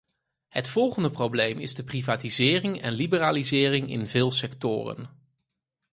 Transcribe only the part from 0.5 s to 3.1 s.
volgende probleem is de privatisering en